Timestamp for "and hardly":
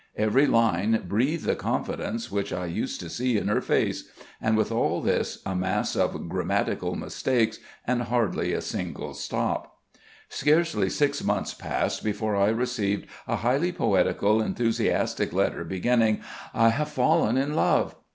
7.85-8.51